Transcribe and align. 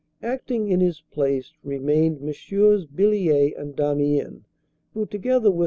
Acting 0.23 0.67
in 0.67 0.79
his 0.79 0.99
place 1.11 1.53
remained 1.63 2.21
MM. 2.21 2.87
Billiet 2.95 3.55
and 3.55 3.75
Damien, 3.75 4.45
who, 4.95 5.05
together 5.05 5.51
with 5.51 5.57
M. 5.57 5.59